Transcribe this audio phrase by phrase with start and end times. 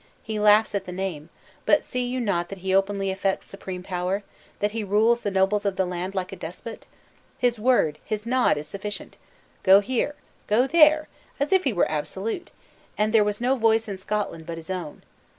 [0.23, 1.29] He laughs at the name;
[1.63, 4.23] but see you not that he openly affects supreme power;
[4.59, 6.87] that he rules the nobles of the land like a despot?
[7.37, 9.15] His word, his nod is sufficient!
[9.61, 10.15] Go here!
[10.47, 11.07] go there!
[11.39, 12.49] as if he were absolute,
[12.97, 15.03] and there was no voice in Scotland but his own!